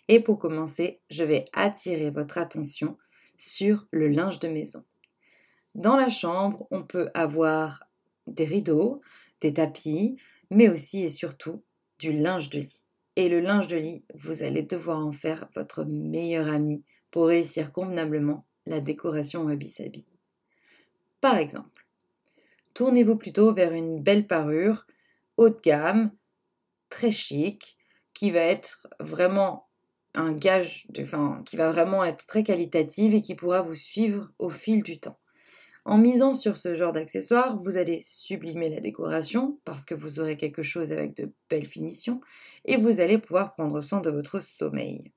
Et 0.08 0.20
pour 0.20 0.38
commencer, 0.38 1.00
je 1.10 1.24
vais 1.24 1.46
attirer 1.52 2.10
votre 2.10 2.38
attention 2.38 2.98
sur 3.36 3.86
le 3.90 4.08
linge 4.08 4.38
de 4.38 4.48
maison. 4.48 4.84
Dans 5.74 5.96
la 5.96 6.10
chambre, 6.10 6.66
on 6.70 6.82
peut 6.82 7.08
avoir 7.14 7.84
des 8.26 8.44
rideaux, 8.44 9.00
des 9.40 9.54
tapis, 9.54 10.16
mais 10.50 10.68
aussi 10.68 11.02
et 11.02 11.08
surtout 11.08 11.62
du 11.98 12.12
linge 12.12 12.50
de 12.50 12.60
lit. 12.60 12.86
Et 13.16 13.28
le 13.28 13.40
linge 13.40 13.66
de 13.66 13.76
lit, 13.76 14.04
vous 14.14 14.42
allez 14.42 14.62
devoir 14.62 15.04
en 15.04 15.12
faire 15.12 15.48
votre 15.54 15.84
meilleur 15.84 16.48
ami 16.48 16.84
pour 17.10 17.26
réussir 17.26 17.72
convenablement 17.72 18.44
la 18.66 18.80
décoration 18.80 19.44
wabi-sabi. 19.44 20.06
Par 21.20 21.36
exemple, 21.36 21.86
tournez-vous 22.74 23.16
plutôt 23.16 23.54
vers 23.54 23.72
une 23.72 24.02
belle 24.02 24.26
parure 24.26 24.86
haut 25.36 25.48
de 25.48 25.60
gamme, 25.60 26.10
très 26.94 27.10
chic, 27.10 27.76
qui 28.14 28.30
va 28.30 28.38
être 28.38 28.86
vraiment 29.00 29.66
un 30.14 30.30
gage, 30.32 30.86
de, 30.90 31.02
enfin, 31.02 31.42
qui 31.44 31.56
va 31.56 31.72
vraiment 31.72 32.04
être 32.04 32.24
très 32.24 32.44
qualitative 32.44 33.14
et 33.14 33.20
qui 33.20 33.34
pourra 33.34 33.62
vous 33.62 33.74
suivre 33.74 34.30
au 34.38 34.48
fil 34.48 34.84
du 34.84 35.00
temps. 35.00 35.18
En 35.84 35.98
misant 35.98 36.34
sur 36.34 36.56
ce 36.56 36.76
genre 36.76 36.92
d'accessoires, 36.92 37.58
vous 37.60 37.76
allez 37.76 37.98
sublimer 38.00 38.70
la 38.70 38.80
décoration 38.80 39.58
parce 39.64 39.84
que 39.84 39.96
vous 39.96 40.20
aurez 40.20 40.36
quelque 40.36 40.62
chose 40.62 40.92
avec 40.92 41.16
de 41.16 41.32
belles 41.50 41.66
finitions 41.66 42.20
et 42.64 42.76
vous 42.76 43.00
allez 43.00 43.18
pouvoir 43.18 43.54
prendre 43.54 43.80
soin 43.80 44.00
de 44.00 44.10
votre 44.10 44.40
sommeil. 44.40 45.12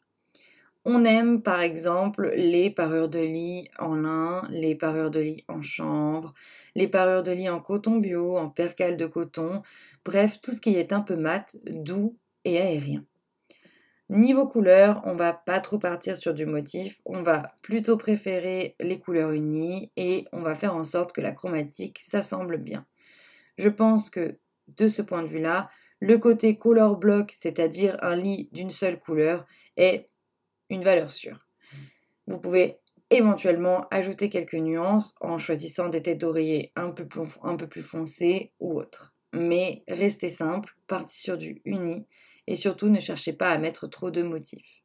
On 0.90 1.04
aime 1.04 1.42
par 1.42 1.60
exemple 1.60 2.32
les 2.34 2.70
parures 2.70 3.10
de 3.10 3.20
lit 3.20 3.68
en 3.78 3.94
lin, 3.94 4.48
les 4.50 4.74
parures 4.74 5.12
de 5.12 5.20
lit 5.20 5.44
en 5.50 5.62
chanvre, 5.62 6.34
les 6.76 6.88
parures 6.88 7.24
de 7.24 7.34
lit 7.34 7.50
en 7.50 7.60
coton 7.60 7.98
bio, 7.98 8.38
en 8.38 8.48
percale 8.48 8.96
de 8.96 9.06
coton, 9.06 9.64
bref, 10.06 10.40
tout 10.42 10.52
ce 10.52 10.62
qui 10.62 10.76
est 10.76 10.94
un 10.94 11.02
peu 11.02 11.18
mat, 11.18 11.58
doux 11.66 12.16
et 12.46 12.62
aérien. 12.62 13.04
Niveau 14.08 14.48
couleur, 14.48 15.02
on 15.04 15.14
va 15.14 15.34
pas 15.34 15.60
trop 15.60 15.78
partir 15.78 16.16
sur 16.16 16.34
du 16.34 16.46
motif, 16.46 17.02
on 17.04 17.22
va 17.22 17.52
plutôt 17.62 17.98
préférer 17.98 18.78
les 18.80 18.98
couleurs 18.98 19.34
unies 19.34 19.92
et 19.98 20.24
on 20.32 20.42
va 20.42 20.56
faire 20.56 20.74
en 20.74 20.86
sorte 20.86 21.12
que 21.12 21.20
la 21.20 21.34
chromatique 21.34 22.00
s'assemble 22.00 22.60
bien. 22.60 22.86
Je 23.58 23.68
pense 23.68 24.10
que 24.10 24.38
de 24.78 24.88
ce 24.88 25.02
point 25.02 25.24
de 25.24 25.28
vue-là, 25.28 25.70
le 26.00 26.18
côté 26.18 26.56
color 26.56 26.96
block, 26.96 27.34
c'est-à-dire 27.38 27.98
un 28.02 28.16
lit 28.16 28.48
d'une 28.54 28.72
seule 28.72 29.02
couleur, 29.02 29.46
est 29.76 30.08
une 30.70 30.84
valeur 30.84 31.12
sûre. 31.12 31.46
Vous 32.28 32.40
pouvez 32.40 32.80
éventuellement 33.10 33.88
ajouter 33.90 34.30
quelques 34.30 34.56
nuances 34.56 35.16
en 35.22 35.38
choisissant 35.38 35.88
des 35.88 36.02
têtes 36.02 36.20
d'oreiller 36.20 36.72
un 36.76 36.92
peu 36.92 37.08
plus, 37.08 37.82
foncées 37.82 38.52
ou 38.60 38.78
autres. 38.78 39.14
Mais 39.34 39.84
restez 39.88 40.30
simple, 40.30 40.76
partez 40.88 41.14
sur 41.14 41.38
du 41.38 41.62
uni 41.66 42.06
et 42.48 42.56
surtout 42.56 42.90
ne 42.90 43.00
cherchez 43.00 43.34
pas 43.34 43.52
à 43.52 43.58
mettre 43.58 43.88
trop 43.88 44.12
de 44.12 44.24
motifs. 44.24 44.84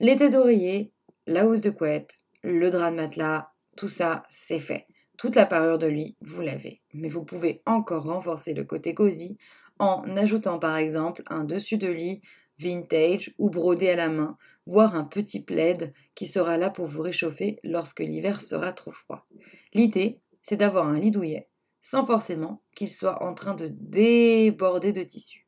L'été 0.00 0.30
d'oreiller, 0.30 0.92
la 1.26 1.46
housse 1.46 1.60
de 1.60 1.70
couette, 1.70 2.20
le 2.42 2.70
drap 2.70 2.90
de 2.90 2.96
matelas, 2.96 3.52
tout 3.76 3.88
ça, 3.88 4.24
c'est 4.28 4.60
fait. 4.60 4.86
Toute 5.16 5.34
la 5.34 5.46
parure 5.46 5.78
de 5.78 5.88
lit, 5.88 6.16
vous 6.20 6.40
l'avez. 6.40 6.80
Mais 6.94 7.08
vous 7.08 7.24
pouvez 7.24 7.62
encore 7.66 8.04
renforcer 8.04 8.54
le 8.54 8.64
côté 8.64 8.94
cosy 8.94 9.36
en 9.80 10.04
ajoutant 10.16 10.58
par 10.58 10.76
exemple 10.76 11.22
un 11.26 11.44
dessus 11.44 11.78
de 11.78 11.88
lit 11.88 12.22
vintage 12.58 13.34
ou 13.38 13.50
brodé 13.50 13.90
à 13.90 13.96
la 13.96 14.08
main, 14.08 14.36
voire 14.66 14.94
un 14.94 15.04
petit 15.04 15.42
plaid 15.42 15.92
qui 16.14 16.26
sera 16.26 16.56
là 16.56 16.70
pour 16.70 16.86
vous 16.86 17.02
réchauffer 17.02 17.58
lorsque 17.64 18.00
l'hiver 18.00 18.40
sera 18.40 18.72
trop 18.72 18.92
froid. 18.92 19.26
L'idée, 19.72 20.20
c'est 20.42 20.56
d'avoir 20.56 20.86
un 20.88 20.98
lit 20.98 21.10
douillet 21.10 21.48
sans 21.80 22.04
forcément 22.04 22.62
qu'il 22.74 22.90
soit 22.90 23.22
en 23.22 23.34
train 23.34 23.54
de 23.54 23.68
déborder 23.68 24.92
de 24.92 25.02
tissu. 25.02 25.46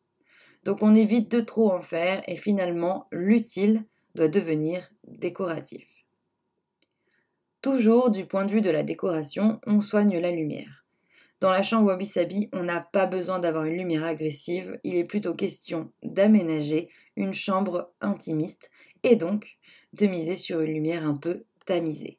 Donc 0.64 0.78
on 0.80 0.94
évite 0.94 1.30
de 1.30 1.40
trop 1.40 1.72
en 1.72 1.82
faire 1.82 2.22
et 2.26 2.36
finalement 2.36 3.08
l'utile 3.10 3.84
doit 4.14 4.28
devenir 4.28 4.90
décoratif. 5.06 5.86
Toujours 7.62 8.10
du 8.10 8.26
point 8.26 8.44
de 8.44 8.52
vue 8.52 8.62
de 8.62 8.70
la 8.70 8.82
décoration, 8.82 9.60
on 9.66 9.80
soigne 9.80 10.18
la 10.18 10.30
lumière. 10.30 10.79
Dans 11.40 11.50
la 11.50 11.62
chambre 11.62 11.86
Wabi 11.86 12.04
Sabi, 12.04 12.50
on 12.52 12.62
n'a 12.62 12.80
pas 12.80 13.06
besoin 13.06 13.38
d'avoir 13.38 13.64
une 13.64 13.78
lumière 13.78 14.04
agressive, 14.04 14.78
il 14.84 14.96
est 14.96 15.04
plutôt 15.04 15.34
question 15.34 15.90
d'aménager 16.02 16.90
une 17.16 17.32
chambre 17.32 17.92
intimiste 18.02 18.70
et 19.02 19.16
donc 19.16 19.58
de 19.94 20.06
miser 20.06 20.36
sur 20.36 20.60
une 20.60 20.74
lumière 20.74 21.06
un 21.06 21.16
peu 21.16 21.44
tamisée. 21.64 22.18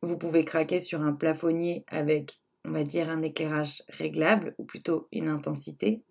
Vous 0.00 0.16
pouvez 0.16 0.44
craquer 0.44 0.78
sur 0.78 1.02
un 1.02 1.12
plafonnier 1.12 1.84
avec, 1.88 2.40
on 2.64 2.70
va 2.70 2.84
dire, 2.84 3.08
un 3.08 3.22
éclairage 3.22 3.82
réglable 3.88 4.54
ou 4.58 4.64
plutôt 4.64 5.08
une 5.10 5.28
intensité, 5.28 6.02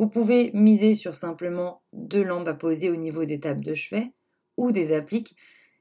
vous 0.00 0.08
pouvez 0.08 0.50
miser 0.54 0.94
sur 0.94 1.14
simplement 1.14 1.82
deux 1.92 2.24
lampes 2.24 2.48
à 2.48 2.54
poser 2.54 2.88
au 2.88 2.96
niveau 2.96 3.26
des 3.26 3.38
tables 3.38 3.62
de 3.62 3.74
chevet 3.74 4.12
ou 4.56 4.72
des 4.72 4.92
appliques. 4.92 5.36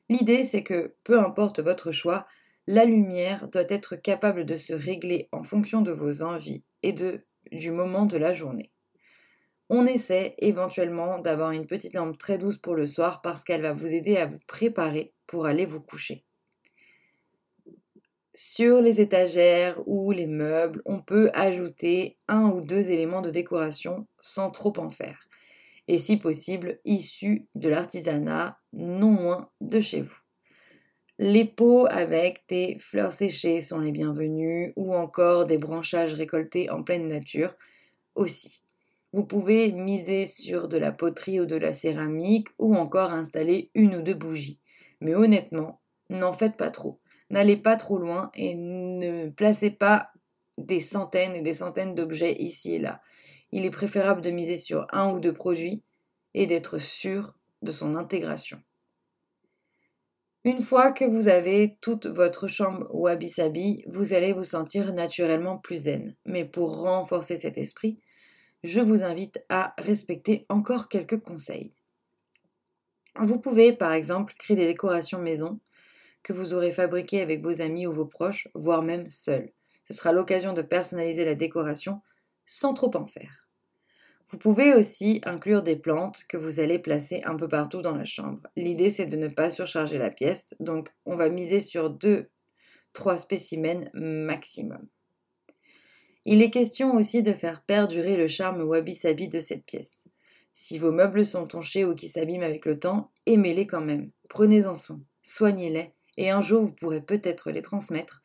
L'idée, 0.10 0.44
c'est 0.44 0.62
que 0.62 0.94
peu 1.06 1.18
importe 1.18 1.62
votre 1.62 1.94
choix, 1.94 2.28
la 2.70 2.86
lumière 2.86 3.48
doit 3.48 3.66
être 3.68 3.96
capable 3.96 4.46
de 4.46 4.56
se 4.56 4.74
régler 4.74 5.28
en 5.32 5.42
fonction 5.42 5.82
de 5.82 5.92
vos 5.92 6.22
envies 6.22 6.64
et 6.84 6.94
de, 6.94 7.26
du 7.52 7.72
moment 7.72 8.06
de 8.06 8.16
la 8.16 8.32
journée. 8.32 8.72
On 9.70 9.88
essaie 9.88 10.36
éventuellement 10.38 11.18
d'avoir 11.18 11.50
une 11.50 11.66
petite 11.66 11.96
lampe 11.96 12.20
très 12.20 12.38
douce 12.38 12.58
pour 12.58 12.76
le 12.76 12.86
soir 12.86 13.24
parce 13.24 13.44
qu'elle 13.44 13.64
va 13.64 13.74
vous 13.74 13.92
aider 13.92 14.18
à 14.18 14.28
vous 14.28 14.38
préparer 14.46 15.14
pour 15.26 15.48
aller 15.48 15.66
vous 15.66 15.82
coucher. 15.82 16.24
Sur 18.36 18.84
les 18.84 19.02
étagères 19.02 19.82
ou 19.88 20.12
les 20.12 20.28
meubles, 20.28 20.84
on 20.86 21.02
peut 21.02 21.32
ajouter 21.34 22.20
un 22.28 22.52
ou 22.52 22.62
deux 22.62 22.92
éléments 22.92 23.24
de 23.24 23.32
décoration 23.32 24.06
sans 24.22 24.52
trop 24.52 24.74
en 24.78 24.90
faire. 24.90 25.28
Et 25.88 25.98
si 25.98 26.18
possible, 26.18 26.80
issus 26.86 27.48
de 27.56 27.68
l'artisanat, 27.68 28.60
non 28.74 29.10
moins 29.10 29.50
de 29.60 29.82
chez 29.82 30.04
vous. 30.04 30.20
Les 31.20 31.46
pots 31.46 31.86
avec 31.86 32.46
des 32.50 32.78
fleurs 32.80 33.12
séchées 33.12 33.62
sont 33.62 33.80
les 33.80 33.92
bienvenus 33.92 34.74
ou 34.76 34.96
encore 34.96 35.46
des 35.46 35.60
branchages 35.60 36.14
récoltés 36.14 36.72
en 36.72 36.82
pleine 36.82 37.08
nature 37.08 37.54
aussi. 38.16 38.64
Vous 39.14 39.26
pouvez 39.26 39.72
miser 39.72 40.26
sur 40.26 40.68
de 40.68 40.78
la 40.78 40.92
poterie 40.92 41.40
ou 41.40 41.46
de 41.46 41.56
la 41.56 41.74
céramique 41.74 42.48
ou 42.58 42.76
encore 42.76 43.12
installer 43.12 43.70
une 43.76 43.96
ou 43.98 44.02
deux 44.02 44.16
bougies. 44.16 44.60
Mais 45.02 45.14
honnêtement, 45.14 45.82
n'en 46.10 46.34
faites 46.34 46.58
pas 46.58 46.72
trop 46.72 47.00
n'allez 47.30 47.58
pas 47.58 47.76
trop 47.76 47.98
loin 47.98 48.32
et 48.36 48.56
ne 48.56 49.30
placez 49.30 49.72
pas 49.72 50.12
des 50.58 50.82
centaines 50.82 51.36
et 51.36 51.42
des 51.42 51.54
centaines 51.54 51.96
d'objets 51.96 52.36
ici 52.42 52.76
et 52.76 52.80
là. 52.80 53.02
Il 53.52 53.66
est 53.66 53.72
préférable 53.72 54.22
de 54.22 54.32
miser 54.32 54.58
sur 54.58 54.86
un 54.92 55.12
ou 55.12 55.20
deux 55.20 55.34
produits 55.34 55.84
et 56.34 56.46
d'être 56.46 56.78
sûr 56.78 57.36
de 57.62 57.72
son 57.72 57.96
intégration. 57.96 58.62
Une 60.46 60.62
fois 60.62 60.94
que 60.94 61.04
vous 61.04 61.28
avez 61.28 61.78
toute 61.82 62.08
votre 62.08 62.48
chambre 62.48 62.88
wabi-sabi, 62.92 63.84
vous 63.88 64.14
allez 64.14 64.32
vous 64.32 64.46
sentir 64.46 64.94
naturellement 64.94 65.58
plus 65.58 65.84
zen. 65.84 66.16
Mais 66.26 66.46
pour 66.46 66.82
renforcer 66.82 67.36
cet 67.36 67.58
esprit, 67.58 68.00
je 68.64 68.80
vous 68.80 69.04
invite 69.04 69.44
à 69.50 69.74
respecter 69.78 70.46
encore 70.48 70.88
quelques 70.88 71.20
conseils. 71.20 71.74
Vous 73.20 73.40
pouvez 73.40 73.74
par 73.74 73.92
exemple 73.92 74.34
créer 74.38 74.56
des 74.56 74.68
décorations 74.68 75.20
maison 75.20 75.60
que 76.24 76.32
vous 76.32 76.54
aurez 76.54 76.72
fabriqué 76.72 77.22
avec 77.22 77.42
vos 77.42 77.60
amis 77.62 77.86
ou 77.86 77.92
vos 77.92 78.06
proches, 78.06 78.48
voire 78.54 78.82
même 78.82 79.10
seul. 79.10 79.52
Ce 79.84 79.94
sera 79.94 80.14
l'occasion 80.14 80.54
de 80.54 80.62
personnaliser 80.62 81.26
la 81.26 81.36
décoration 81.36 82.02
sans 82.46 82.74
trop 82.74 82.96
en 82.96 83.06
faire. 83.06 83.39
Vous 84.32 84.38
pouvez 84.38 84.76
aussi 84.76 85.22
inclure 85.26 85.64
des 85.64 85.76
plantes 85.76 86.26
que 86.30 86.38
vous 86.38 86.60
allez 86.60 86.78
placer 86.78 87.24
un 87.24 87.36
peu 87.36 87.48
partout 87.48 87.82
dans 87.82 87.96
la 87.96 88.06
chambre. 88.06 88.42
L'idée 88.56 88.92
c'est 88.92 89.08
de 89.08 89.18
ne 89.18 89.28
pas 89.28 89.50
surcharger 89.50 89.98
la 89.98 90.12
pièce, 90.12 90.54
donc 90.60 90.90
on 91.06 91.16
va 91.16 91.30
miser 91.30 91.60
sur 91.60 91.90
2-3 91.92 92.28
spécimens 93.18 93.90
maximum. 93.94 94.88
Il 96.26 96.44
est 96.44 96.52
question 96.52 96.96
aussi 96.96 97.24
de 97.24 97.34
faire 97.34 97.64
perdurer 97.64 98.18
le 98.18 98.28
charme 98.28 98.62
wabi-sabi 98.62 99.30
de 99.30 99.40
cette 99.40 99.66
pièce. 99.66 100.08
Si 100.54 100.78
vos 100.78 100.92
meubles 100.92 101.26
sont 101.26 101.48
tonchés 101.48 101.86
ou 101.86 101.96
qui 101.96 102.08
s'abîment 102.08 102.44
avec 102.44 102.66
le 102.66 102.78
temps, 102.78 103.12
aimez-les 103.26 103.66
quand 103.66 103.82
même. 103.82 104.12
Prenez-en 104.28 104.76
soin, 104.76 105.00
soignez-les 105.24 105.94
et 106.18 106.30
un 106.30 106.42
jour 106.42 106.62
vous 106.62 106.74
pourrez 106.74 107.02
peut-être 107.02 107.50
les 107.50 107.62
transmettre 107.62 108.22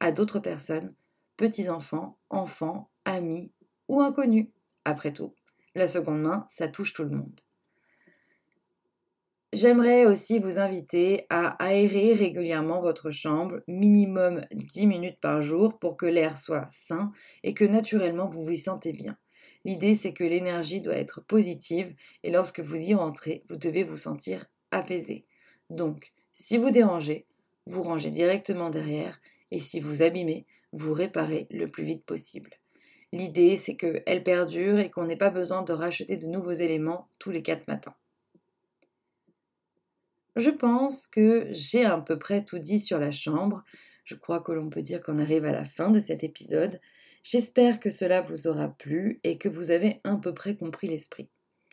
à 0.00 0.10
d'autres 0.10 0.40
personnes, 0.40 0.94
petits-enfants, 1.36 2.18
enfants, 2.30 2.90
amis 3.04 3.52
ou 3.88 4.00
inconnus. 4.00 4.48
Après 4.86 5.12
tout, 5.12 5.34
la 5.74 5.88
seconde 5.88 6.22
main, 6.22 6.44
ça 6.46 6.68
touche 6.68 6.92
tout 6.92 7.02
le 7.02 7.10
monde. 7.10 7.40
J'aimerais 9.52 10.06
aussi 10.06 10.38
vous 10.38 10.60
inviter 10.60 11.26
à 11.28 11.60
aérer 11.60 12.12
régulièrement 12.12 12.80
votre 12.80 13.10
chambre, 13.10 13.62
minimum 13.66 14.42
10 14.52 14.86
minutes 14.86 15.20
par 15.20 15.42
jour, 15.42 15.80
pour 15.80 15.96
que 15.96 16.06
l'air 16.06 16.38
soit 16.38 16.68
sain 16.70 17.10
et 17.42 17.52
que 17.52 17.64
naturellement 17.64 18.28
vous 18.28 18.44
vous 18.44 18.50
y 18.50 18.58
sentez 18.58 18.92
bien. 18.92 19.18
L'idée, 19.64 19.96
c'est 19.96 20.12
que 20.12 20.22
l'énergie 20.22 20.80
doit 20.80 20.94
être 20.94 21.20
positive 21.20 21.92
et 22.22 22.30
lorsque 22.30 22.60
vous 22.60 22.76
y 22.76 22.94
rentrez, 22.94 23.42
vous 23.50 23.56
devez 23.56 23.82
vous 23.82 23.96
sentir 23.96 24.46
apaisé. 24.70 25.26
Donc, 25.68 26.12
si 26.32 26.58
vous 26.58 26.70
dérangez, 26.70 27.26
vous 27.66 27.82
rangez 27.82 28.12
directement 28.12 28.70
derrière 28.70 29.20
et 29.50 29.58
si 29.58 29.80
vous 29.80 30.02
abîmez, 30.02 30.46
vous 30.70 30.92
réparez 30.92 31.48
le 31.50 31.68
plus 31.68 31.82
vite 31.82 32.04
possible. 32.04 32.50
L'idée, 33.12 33.56
c'est 33.56 33.76
qu'elle 33.76 34.22
perdure 34.22 34.78
et 34.78 34.90
qu'on 34.90 35.04
n'ait 35.04 35.16
pas 35.16 35.30
besoin 35.30 35.62
de 35.62 35.72
racheter 35.72 36.16
de 36.16 36.26
nouveaux 36.26 36.52
éléments 36.52 37.08
tous 37.18 37.30
les 37.30 37.42
quatre 37.42 37.66
matins. 37.68 37.94
je 40.36 40.50
pense 40.50 41.08
que 41.08 41.46
j'ai 41.50 41.84
à 41.86 41.96
peu 41.98 42.18
près 42.18 42.44
tout 42.44 42.58
dit 42.58 42.78
sur 42.78 42.98
la 42.98 43.10
chambre. 43.10 43.64
Je 44.04 44.14
crois 44.14 44.40
que 44.40 44.52
l'on 44.52 44.68
peut 44.68 44.82
dire 44.82 45.02
qu'on 45.02 45.18
arrive 45.18 45.46
à 45.46 45.52
la 45.52 45.64
fin 45.64 45.90
de 45.90 45.98
cet 45.98 46.22
épisode. 46.22 46.78
J'espère 47.22 47.80
que 47.80 47.90
cela 47.90 48.20
vous 48.20 48.46
aura 48.46 48.68
plu 48.68 49.18
et 49.24 49.38
que 49.38 49.48
vous 49.48 49.70
avez 49.70 50.00
à 50.04 50.14
peu 50.16 50.34
près 50.34 50.54
compris 50.54 50.88
l'esprit. 50.88 51.28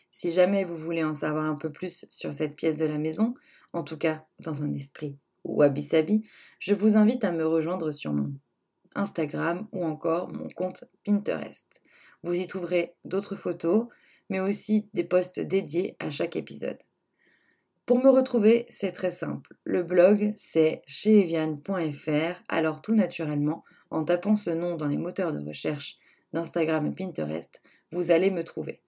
Si 0.10 0.32
jamais 0.32 0.64
vous 0.64 0.78
voulez 0.78 1.04
en 1.04 1.14
savoir 1.14 1.46
un 1.46 1.56
peu 1.56 1.72
plus 1.72 2.06
sur 2.08 2.32
cette 2.32 2.56
pièce 2.56 2.78
de 2.78 2.86
la 2.86 2.98
maison, 2.98 3.34
en 3.74 3.84
tout 3.84 3.98
cas 3.98 4.26
dans 4.40 4.64
un 4.64 4.74
esprit 4.74 5.18
ou 5.44 5.62
à 5.62 5.70
Bissabi, 5.70 6.24
je 6.60 6.74
vous 6.74 6.98
invite 6.98 7.24
à 7.24 7.32
me 7.32 7.46
rejoindre 7.46 7.92
sur 7.92 8.14
mon 8.14 8.34
Instagram 8.96 9.68
ou 9.72 9.86
encore 9.86 10.30
mon 10.30 10.50
compte 10.50 10.86
Pinterest. 11.06 11.82
Vous 12.24 12.34
y 12.34 12.48
trouverez 12.48 12.96
d'autres 13.06 13.36
photos, 13.36 13.88
mais 14.30 14.40
aussi 14.40 14.90
des 14.94 15.04
posts 15.04 15.40
dédiés 15.40 15.96
à 16.00 16.10
chaque 16.10 16.36
épisode. 16.36 16.78
Pour 17.86 18.02
me 18.02 18.10
retrouver, 18.10 18.66
c'est 18.70 18.94
très 18.94 19.12
simple. 19.12 19.56
Le 19.66 19.84
blog, 19.84 20.34
c'est 20.38 20.82
cheviane.fr, 20.88 22.42
alors 22.48 22.82
tout 22.82 22.96
naturellement, 22.96 23.64
en 23.90 24.06
tapant 24.06 24.36
ce 24.36 24.50
nom 24.50 24.76
dans 24.76 24.88
les 24.88 24.98
moteurs 24.98 25.34
de 25.34 25.46
recherche 25.46 25.98
d'Instagram 26.32 26.86
et 26.88 26.96
Pinterest, 26.96 27.62
vous 27.92 28.12
allez 28.12 28.32
me 28.32 28.44
trouver. 28.44 28.82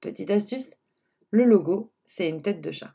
Petite 0.00 0.30
astuce, 0.30 0.76
le 1.30 1.44
logo, 1.44 1.92
c'est 2.04 2.28
une 2.28 2.42
tête 2.42 2.62
de 2.62 2.72
chat. 2.72 2.94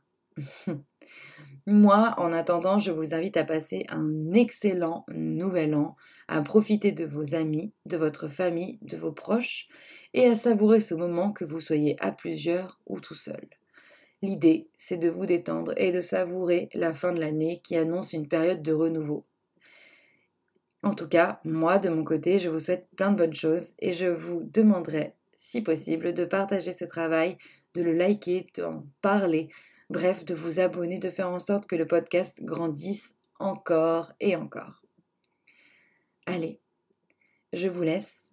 Moi, 1.68 2.14
en 2.18 2.32
attendant, 2.32 2.78
je 2.78 2.92
vous 2.92 3.14
invite 3.14 3.38
à 3.38 3.44
passer 3.44 3.86
un 3.90 4.32
excellent 4.34 5.06
nouvel 5.08 5.74
an, 5.74 5.96
à 6.28 6.42
profiter 6.42 6.92
de 6.92 7.06
vos 7.06 7.34
amis, 7.34 7.74
de 7.86 7.98
votre 7.98 8.28
famille, 8.28 8.78
de 8.82 8.98
vos 8.98 9.12
proches, 9.12 9.68
et 10.14 10.26
à 10.26 10.36
savourer 10.36 10.80
ce 10.80 10.94
moment 10.94 11.32
que 11.32 11.46
vous 11.46 11.60
soyez 11.60 11.96
à 12.00 12.12
plusieurs 12.12 12.80
ou 12.86 13.00
tout 13.00 13.16
seul. 13.16 13.48
L'idée, 14.22 14.70
c'est 14.76 14.98
de 14.98 15.10
vous 15.10 15.26
détendre 15.26 15.74
et 15.78 15.92
de 15.92 16.02
savourer 16.02 16.70
la 16.74 16.94
fin 16.94 17.12
de 17.12 17.20
l'année 17.20 17.62
qui 17.64 17.76
annonce 17.78 18.14
une 18.14 18.28
période 18.28 18.62
de 18.62 18.74
renouveau. 18.74 19.26
En 20.84 20.94
tout 20.94 21.08
cas, 21.08 21.40
moi, 21.44 21.80
de 21.80 21.90
mon 21.90 22.04
côté, 22.04 22.40
je 22.40 22.50
vous 22.50 22.60
souhaite 22.60 22.88
plein 22.96 23.12
de 23.12 23.18
bonnes 23.18 23.34
choses 23.34 23.74
et 23.80 23.92
je 23.92 24.06
vous 24.06 24.42
demanderai, 24.44 25.14
si 25.38 25.62
possible, 25.62 26.14
de 26.14 26.26
partager 26.26 26.74
ce 26.74 26.86
travail, 26.86 27.38
de 27.74 27.82
le 27.82 27.94
liker, 27.94 28.48
d'en 28.56 28.86
parler, 29.02 29.50
bref, 29.90 30.26
de 30.26 30.36
vous 30.36 30.60
abonner, 30.60 31.00
de 31.00 31.10
faire 31.10 31.30
en 31.30 31.40
sorte 31.40 31.68
que 31.68 31.76
le 31.76 31.88
podcast 31.88 32.44
grandisse 32.44 33.18
encore 33.40 34.14
et 34.20 34.36
encore. 34.36 34.82
Allez, 36.26 36.60
je 37.54 37.68
vous 37.68 37.84
laisse. 37.84 38.32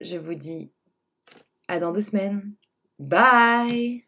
Je 0.00 0.16
vous 0.16 0.34
dis 0.34 0.72
à 1.68 1.78
dans 1.78 1.92
deux 1.92 2.02
semaines. 2.02 2.54
Bye. 2.98 4.04